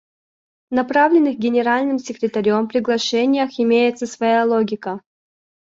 В 0.71 0.73
направленных 0.73 1.37
Генеральным 1.37 1.99
секретарем 1.99 2.67
приглашениях 2.67 3.51
имеется 3.59 4.07
своя 4.07 4.45
логика. 4.45 4.99